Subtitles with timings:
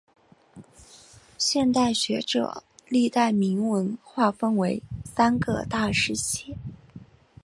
[1.37, 6.55] 现代学者将历代铭文划分为三个大时期。